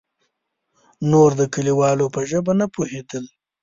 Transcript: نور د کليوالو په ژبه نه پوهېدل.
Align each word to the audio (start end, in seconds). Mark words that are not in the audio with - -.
نور 1.11 1.29
د 1.39 1.41
کليوالو 1.53 2.05
په 2.13 2.21
ژبه 2.29 2.53
نه 2.59 2.65
پوهېدل. 2.73 3.25